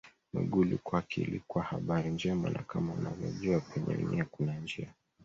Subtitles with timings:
[0.33, 4.93] Mwigulu kwake ilikuwa habari njema na kama unavyojua penye nia kuna njia